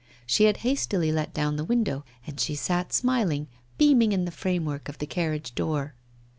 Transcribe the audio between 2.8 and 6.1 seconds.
smiling, beaming in the frame work of the carriage door.